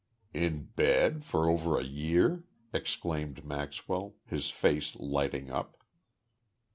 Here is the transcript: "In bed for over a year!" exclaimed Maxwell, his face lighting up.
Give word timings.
"In 0.33 0.63
bed 0.75 1.23
for 1.23 1.47
over 1.47 1.77
a 1.79 1.83
year!" 1.83 2.43
exclaimed 2.73 3.45
Maxwell, 3.45 4.15
his 4.25 4.49
face 4.49 4.95
lighting 4.95 5.51
up. 5.51 5.77